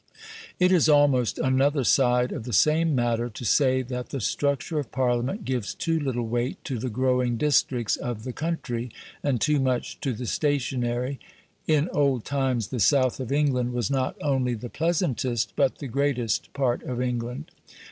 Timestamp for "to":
3.29-3.45, 6.63-6.79, 9.99-10.13